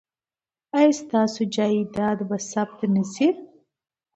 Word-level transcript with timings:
ایا 0.77 0.91
ستاسو 1.01 1.41
جایداد 1.55 2.17
به 2.29 2.37
ثبت 2.51 2.79
نه 2.93 3.03
شي؟ 3.13 3.27